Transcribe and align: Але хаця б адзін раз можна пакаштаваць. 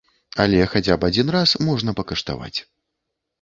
Але 0.45 0.63
хаця 0.71 0.95
б 1.03 1.09
адзін 1.09 1.27
раз 1.35 1.53
можна 1.67 1.95
пакаштаваць. 2.01 2.59